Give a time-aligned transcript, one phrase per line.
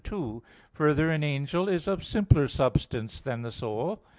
[0.03, 0.41] 2:
[0.73, 4.01] Further, an angel is of simpler substance than the soul.